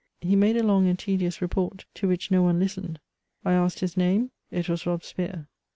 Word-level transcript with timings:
He 0.21 0.35
made 0.35 0.57
a 0.57 0.63
long 0.63 0.87
and 0.87 0.97
tedious 0.97 1.43
report, 1.43 1.85
to 1.93 2.07
which 2.07 2.31
no 2.31 2.41
one 2.41 2.57
listened; 2.59 2.99
I 3.45 3.53
asked 3.53 3.81
his 3.81 3.95
name; 3.95 4.31
it 4.49 4.67
was 4.67 4.87
Robespierre. 4.87 5.47